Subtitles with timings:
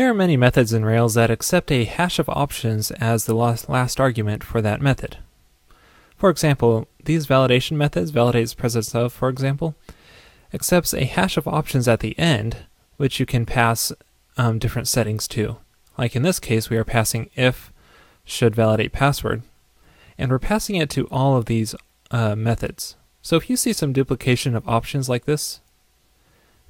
[0.00, 4.00] There are many methods in Rails that accept a hash of options as the last
[4.00, 5.18] argument for that method.
[6.16, 9.74] For example, these validation methods, validates presence of, for example,
[10.54, 12.64] accepts a hash of options at the end,
[12.96, 13.92] which you can pass
[14.38, 15.58] um, different settings to.
[15.98, 17.70] Like in this case, we are passing if
[18.24, 19.42] should validate password,
[20.16, 21.74] and we're passing it to all of these
[22.10, 22.96] uh, methods.
[23.20, 25.60] So if you see some duplication of options like this,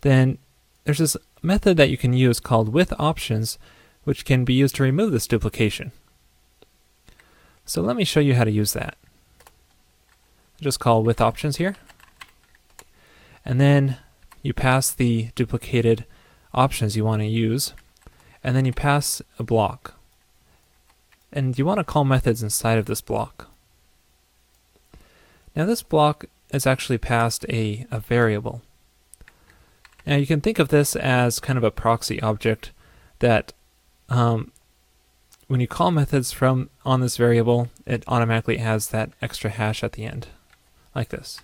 [0.01, 0.38] then
[0.84, 3.59] there's this method that you can use called with options,
[4.05, 5.93] which can be used to remove this duplication.
[7.65, 8.97] So let me show you how to use that.
[10.61, 11.77] Just call with options here.
[13.45, 13.98] And then
[14.43, 16.05] you pass the duplicated
[16.52, 17.74] options you want to use,
[18.43, 19.95] and then you pass a block.
[21.33, 23.49] And you want to call methods inside of this block.
[25.54, 28.63] Now this block is actually passed a, a variable.
[30.06, 32.73] Now you can think of this as kind of a proxy object
[33.18, 33.52] that
[34.09, 34.52] um,
[35.46, 39.92] when you call methods from on this variable, it automatically has that extra hash at
[39.92, 40.29] the end,
[40.95, 41.40] like this.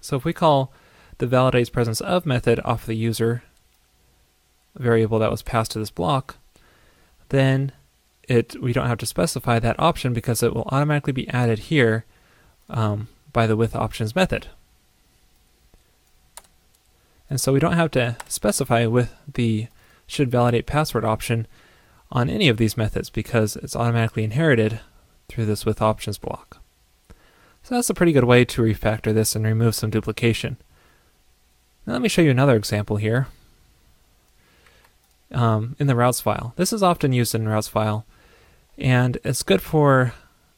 [0.00, 0.72] So if we call
[1.18, 3.42] the validates presence of method off the user
[4.74, 6.36] variable that was passed to this block,
[7.28, 7.72] then
[8.28, 12.04] it we don't have to specify that option because it will automatically be added here
[12.68, 14.48] um, by the with options method.
[17.32, 19.68] And so we don't have to specify with the
[20.06, 21.46] should validate password option
[22.10, 24.80] on any of these methods because it's automatically inherited
[25.30, 26.58] through this with options block.
[27.62, 30.58] So that's a pretty good way to refactor this and remove some duplication.
[31.86, 33.28] Now let me show you another example here
[35.30, 36.52] um, in the routes file.
[36.56, 38.04] This is often used in routes file,
[38.76, 40.12] and it's good for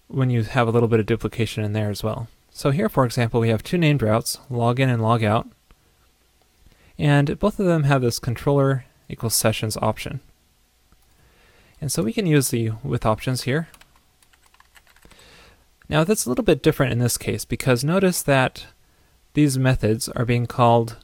[0.09, 2.27] when you have a little bit of duplication in there as well.
[2.51, 5.49] So here, for example, we have two named routes, login and logout.
[6.99, 10.21] And both of them have this controller equals sessions option.
[11.81, 13.69] And so we can use the with options here.
[15.89, 18.67] Now that's a little bit different in this case because notice that
[19.35, 20.97] these methods are being called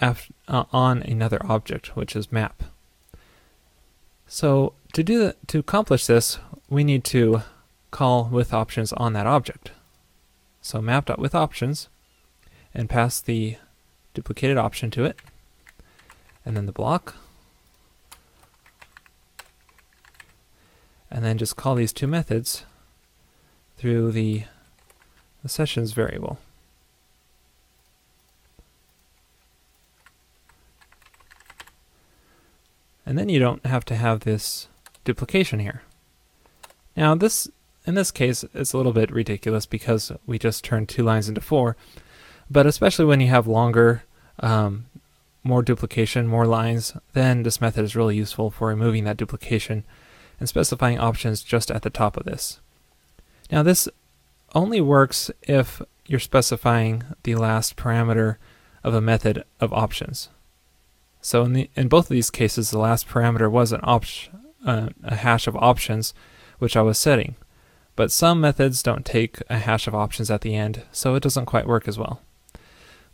[0.00, 0.14] uh,
[0.48, 2.62] on another object, which is map.
[4.26, 6.38] So to do that, to accomplish this,
[6.68, 7.42] we need to
[7.90, 9.72] call with options on that object.
[10.60, 11.88] So map.withOptions
[12.74, 13.56] and pass the
[14.18, 15.16] duplicated option to it,
[16.44, 17.14] and then the block,
[21.08, 22.64] and then just call these two methods
[23.76, 24.42] through the,
[25.44, 26.40] the sessions variable.
[33.06, 34.66] And then you don't have to have this
[35.04, 35.82] duplication here.
[36.96, 37.48] Now this,
[37.86, 41.40] in this case, it's a little bit ridiculous because we just turned two lines into
[41.40, 41.76] four,
[42.50, 44.02] but especially when you have longer
[44.40, 44.86] um,
[45.42, 49.84] more duplication, more lines, then this method is really useful for removing that duplication
[50.38, 52.60] and specifying options just at the top of this.
[53.50, 53.88] Now this
[54.54, 58.36] only works if you're specifying the last parameter
[58.84, 60.28] of a method of options.
[61.20, 64.88] So in, the, in both of these cases, the last parameter was an option, uh,
[65.02, 66.14] a hash of options,
[66.58, 67.34] which I was setting.
[67.96, 71.46] But some methods don't take a hash of options at the end, so it doesn't
[71.46, 72.20] quite work as well.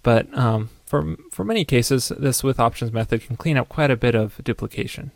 [0.02, 3.96] But um, for, for many cases, this with options method can clean up quite a
[3.96, 5.10] bit of duplication.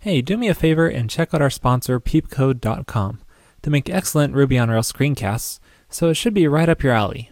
[0.00, 3.20] Hey, do me a favor and check out our sponsor, peepcode.com.
[3.62, 7.30] to make excellent Ruby on Rails screencasts, so it should be right up your alley.